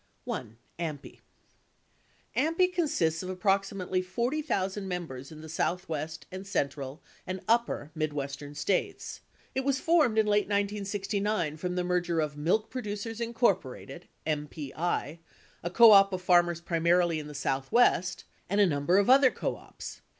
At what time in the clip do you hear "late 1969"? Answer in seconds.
10.25-11.55